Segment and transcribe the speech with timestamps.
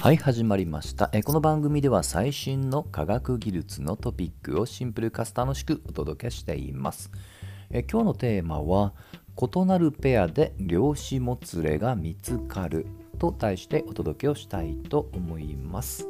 [0.00, 1.10] はい始まりました。
[1.12, 7.10] えこの番組では最新の科学技術のトピックをシンプルかつ楽しくお届けしています。
[7.68, 8.94] え今日のテーマは
[9.36, 12.86] 異なるペアで量子もつれが見つかる
[13.18, 16.08] と題してお届けをしたいと思います。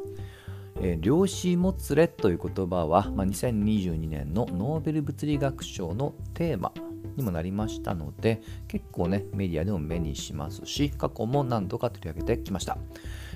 [0.81, 6.71] え量子もつれという言葉は、まあ、2022年のノーベル物理学賞のテーマ
[7.17, 12.77] にもなりましたので結構ねメディアでも目にしますし過去も何度か取り上げてきました。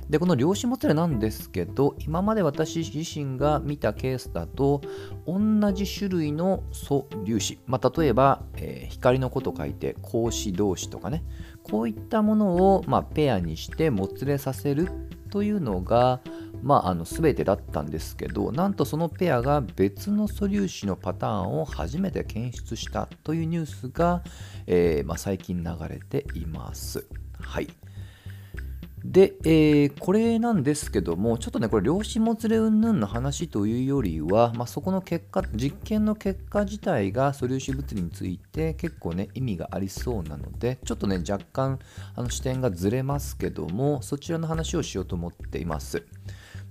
[0.09, 4.81] でこの量子もつれなんですけど今まで私自身が見たケースだと
[5.25, 5.39] 同
[5.73, 11.23] じ種類の素粒子、まあ、例えば、えー、光のこと書いて光子同士とかね
[11.63, 14.89] こういったものを、まあ、ペアにしてもつれさせる
[15.31, 16.21] というのが、
[16.61, 24.23] まあ、あの全てだったんですけどなんとそのペアが別の素粒子のパターンを初めて検出したというニュースが、
[24.67, 27.07] えーまあ、最近流れています。
[27.39, 27.67] はい
[29.11, 41.79] で、えー、これなんですけども、ちょっとね、これ、量子もつれ云々の話というよりは、まあ、そこの結果、実験の結果自体が素粒子物理について結構ね、意味がありそうなので、ちょっとね、若干
[42.15, 46.03] あの視点がずれますけども、そちらの話をしようと思っています。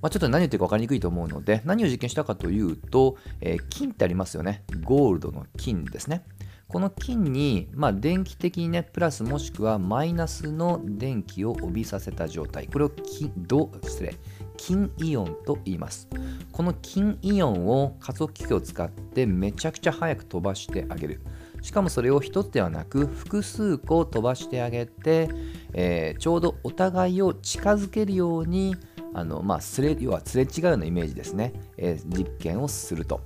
[0.02, 4.64] まあ、ちょっと何言ってるか分かりにくいと思うので、何を実験したかというと、えー、金ってありますよね。
[4.82, 6.24] ゴールドの金ですね。
[6.68, 12.66] この金に、まあ、電気的にね、プラスもしくはマイナスの電気を帯びさせた状態。
[12.66, 14.16] これを金、ど失礼、
[14.56, 16.08] 金イオンと言います。
[16.52, 21.20] この金イオンを加速器を使ってめちゃくちゃ速く飛ばしてあげる。
[21.62, 25.28] しかもそれを1つではなく複数個飛ばしてあげて、
[25.72, 28.76] えー、ちょうどお互いを近づけるように
[29.14, 33.22] あの、まあ、すれ要はすれ違うようなイメージですね、えー、実験をすると。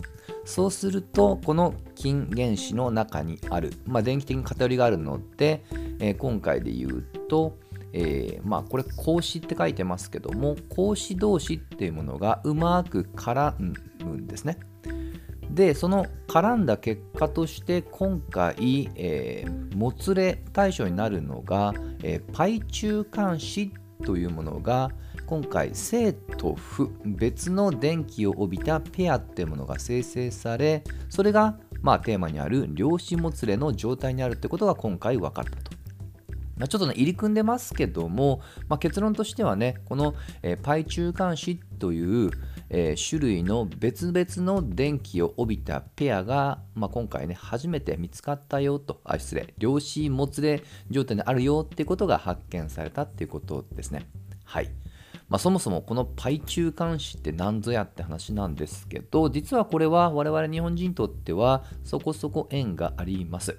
[0.48, 5.62] そうするとこの金原子の中にある、まあ、電気的に偏りがあるので、
[6.00, 7.58] えー、今回で言うと、
[7.92, 13.56] えー、まあこれ格子って書いてますけども格子同士っていうものがうまく絡
[14.02, 14.58] むんですね。
[15.50, 23.70] でその絡んだ結果として今回、えー、もつれ対象になるのが、えー、パイ中間子
[24.06, 24.92] というものが
[25.28, 35.76] 今回正と負別の電気を帯びたペアっていうものが生成されそれがまあテーマにある量子もつれの状態にあるってことが今回分かったと。
[36.56, 42.30] まあ、ちょっとね入り組んでますけども、まあ、結論としてはねこの、えー、パイ中間子という、
[42.70, 54.08] えー、種類の別々の電気を帯びたペアが、まあ、今回ね初めて見つかったよとあ失礼量子もつれ状態にあるよっていうことが発見されたっていうことですね
[54.44, 54.70] はい。
[55.28, 63.58] まあ、そもそもこのパイ中間子って何ぞやって話なんですけど実はこれは我々日本人にとってはそこそこ縁があります。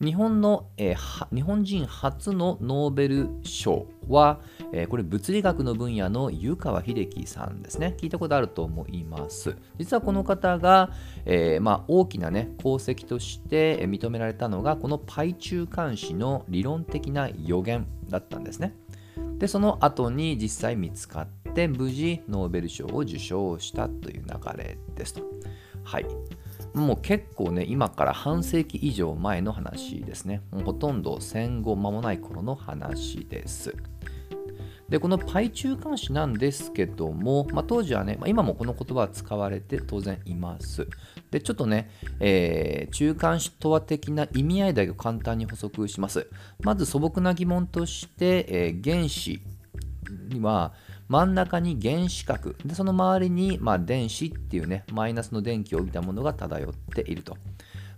[0.00, 4.40] 日本の、えー、日本人初のノーベル賞は、
[4.72, 7.94] えー、これ物理学の分野の湯川秀樹さんですね。
[7.98, 9.56] 聞いたことあると思います。
[9.78, 10.90] 実はこの方が、
[11.24, 18.74] えー、まあ、大きなね功績として認められたのがこのパイ中間子の理論的な予言だったんですね。
[19.38, 25.22] でその後に実際見つかって無事ノーベル賞を受賞したという流れですと。
[25.84, 26.06] はい。
[26.74, 30.40] もう結構ね今から半世紀以上前の話ですね。
[30.64, 33.74] ほとんど戦後間もない頃の話です。
[34.92, 40.86] でこのパイ中間子なんですけども、まあ、当時はね、まあ、今もこの言葉は使われて当然います。
[41.30, 41.88] でちょっとね、
[42.20, 46.28] えー、中間子とは的な意味合いだけを簡単に補足します。
[46.60, 49.40] まず素朴な疑問として、えー、原子
[50.28, 50.74] には
[51.08, 57.38] 真ん中に原子核でその周りに、まあ、電子っていうねマイナスの電気を帯びたものが漂っていると。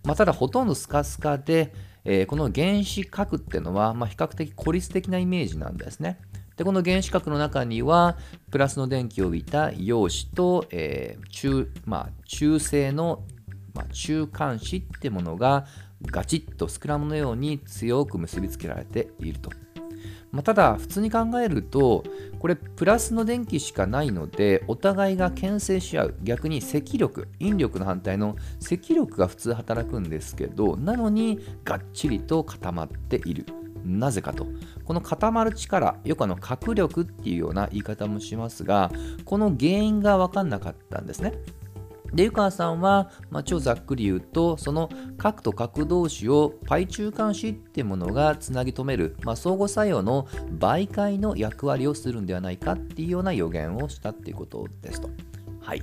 [0.05, 6.21] まあ、ただほとんどスカスカで、えー、この原子核っていうのは、まあ、比較的孤立的なイメージなんですね。
[6.57, 8.17] でこの原子核の中には
[8.51, 13.25] プラスの電気を帯びた陽子と、えー、中まあ、中性の、
[13.75, 15.67] まあ、中間子ってものが
[16.07, 19.51] ガチッとスクラムのように強く結びつけられていると。
[20.31, 22.03] まあ、ただ普通に考えると
[22.41, 33.47] これプラスの電気しかないのでお互いが牽制し合う逆に積力引力の反対の積力が普通働くんですけどなのにがっちりと固まっている
[33.85, 34.47] なぜかと
[34.85, 38.91] この固まる力よくあの核力っていうような言い方もしますが
[39.25, 41.35] この原因が分かんなかったんですね
[42.15, 44.89] で湯川さんは、まあ、超ざっくり言うとその
[45.19, 50.29] 核と核同士をパイ中間子っていうものがつなぎ止める、まあ、相互作用の
[50.59, 55.11] 媒介の役割をするんではないかっていうような予言をしたっていうことですと。
[55.61, 55.83] はい。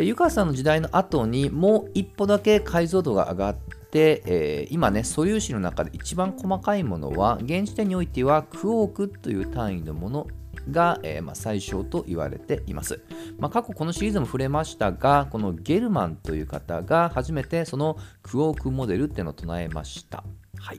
[0.00, 10.26] で湯川さんの時代の後にもう一歩だけ解像度が上がって、えー、今ね素粒子の中で一番細かいものは現時点においてはクオークという単位のもの
[10.70, 13.02] が、えー、まあ、最小と言われています。
[13.38, 20.24] まあ、過去このシリーズも触れましたが、このゲルマンという方が初めてそのクオークモデルっていうのを唱えました。
[20.58, 20.78] はい。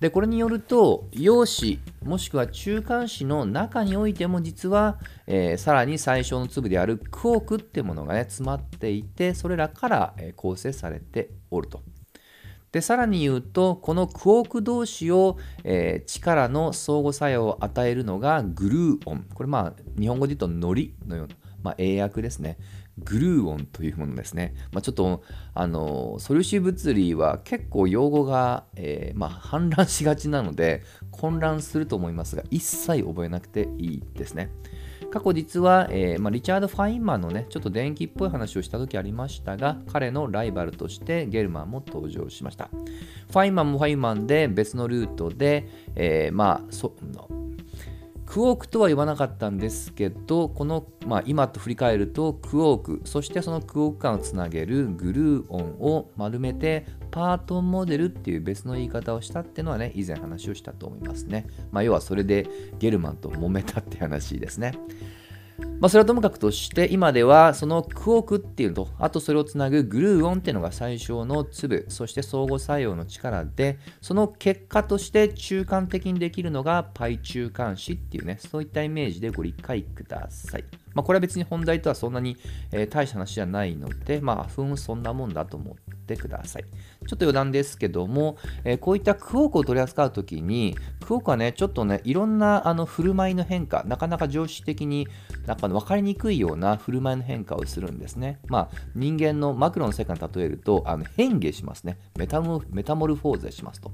[0.00, 11.82] でこれによると陽子もしくは中間子の中においても実は、えー、さらに最小の粒であるクオークってものがね詰まっていてそれらから、え、構成されておると。
[12.70, 22.58] でさらに言うとこのクォーク同士を、えー、力の相互作用を与えるのがグルーオンこれまあ日本語で言うとノリのような、まあ、英訳ですね
[23.04, 24.54] グルーオンというものですね。
[24.72, 25.22] まあ、ちょっと
[25.54, 34.50] あの素粒子物理は結構用語が、えー、まあ、氾濫しがちなので混乱すると思いますが一切覚えなくていいですね。
[35.10, 42.68] 過去実は、えー、まあ、リチャード・ファインマンのねちょっと電気っぽい話をした時ありましたが彼のライバルとしてゲルマンも登場しました
[43.30, 45.66] ファインマンもファインマンで別のルートで、
[45.96, 46.94] えー、まあそ
[48.28, 61.46] クォークとは言わなかったんですけど、この、まあ、今と振り返ると、クォーク、そしてそのクォーク感をつなげるグルー音を丸めて、パートンモデルっていう別の言い方をしたっていうのはね、以前話をしたと思いますね。
[61.72, 62.46] まあ、要はそれで
[62.78, 64.72] ゲルマンと揉めたって話ですね。
[65.80, 80.64] まあ、それはともかくとして、今ではそのクオークっていうのと、あとそれをつなぐグルーオンっていうのが最小の粒、そして相互作用の力で、その結果として中間的にできるのがパイ中間子っていうね、そういったイメージでご理解ください。
[80.98, 82.36] まあ、これは別に本題とはそんなに、
[82.72, 86.64] えー、大した話じゃないので、まあ、ふん、そんなもんだと思ってください。
[86.64, 95.06] ちょっと余談ですけども、えー、こういったクオークを取り扱うときに、クオークはね、ちょっとね、いろんなあの振る舞いの変化、なかなか常識的に
[95.46, 98.40] なんか分かりにくいような振る舞いの変化をするんですね。
[98.48, 102.60] まあ、人間のマクロの世界に例えると、あの変化しますねメタモ。
[102.70, 103.92] メタモルフォーゼしますと。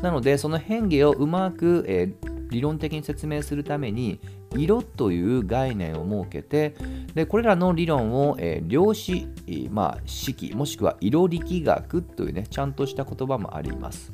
[0.00, 4.20] なので、その変化をうまく、えー理論的に説明するために
[4.56, 6.74] 色という概念を設けて
[7.14, 9.26] でこれらの理論を、えー、量子、
[9.70, 14.12] まあ、式もしくは色力学というねちゃんとした言葉もあります。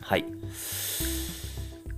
[0.00, 0.24] はい。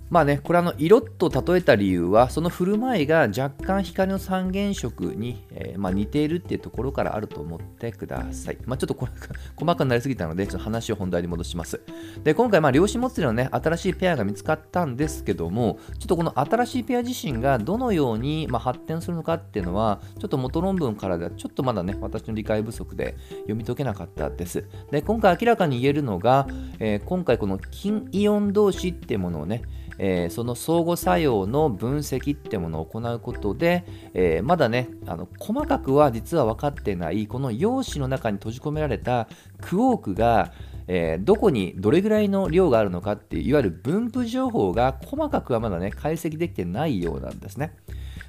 [0.08, 8.58] まあね、これあの色と例えた理由は、その振る舞いが若干光の三原色に、えー、まあ、似ているっていうところからあると思ってください。
[8.67, 9.12] まあ、ちょっとこれ
[9.56, 11.81] 細かくなりすぎたので、ちょっと話を本題に戻します。
[12.23, 24.64] で、今回、まあ、量子もつれのね、新しいペアが見つかったんですけども、ちょっとこの新しいペア自身がどのように、まあ、発展するのかっていうのは、ちょっと元論文からではちょっとまだね、私の理解不足で読み解けなかったです。
[24.93, 26.47] で、今回明らかに言えるのが、
[26.79, 29.62] えー、今回この金イオン同士っていうものをね、
[29.98, 33.84] えー、その相互作用の分析ってものを行うことで、
[34.14, 39.28] えー、まだねあの細かくは実は分かってないこの陽子の中に閉じ込められた
[39.60, 40.52] クォークが
[40.88, 47.75] えー、どこにどれぐらいの量があるのかっていういわゆる分布情報が細かくはまだね解析できてないようなんですね。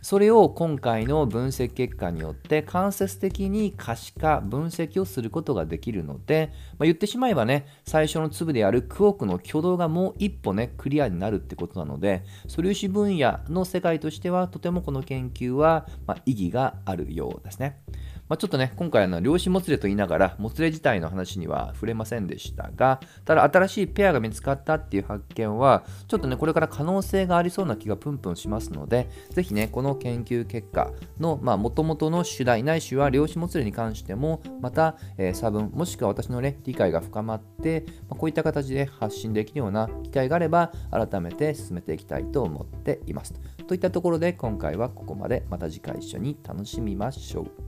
[0.07, 17.81] それを今回の分析結果によって間接的に可視化分析をすることができるので、まあ、言ってしまえばね最初の粒であるクオークの挙動がもう一歩ねクリアになるってことなので素粒子分野の世界としてはとてもこの研究は、ま意義があるようですね。
[18.30, 43.34] まあ、ちょっとね、今回の量子もつれと言いながら、もつれ自体の話には触れませんでしたが、ただ新しいペアが見つかったっていう発見は、ちょっとね、これから可能性がありそうな気がプンプンしますので、ぜひね、この研究結果の、まあ、元々の主題ないしは量子もつれに関しても、また、えー、差分、もしくは私のね、理解が深まって、まあ、こういった形で発信できるような機会があれば、改めて進めていきたいと思っています。
[43.68, 45.46] といったところで、今回はここまで。
[45.50, 47.67] また次回一緒に楽しみましょう。